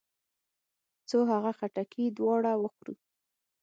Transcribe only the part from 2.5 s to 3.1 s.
وخورو.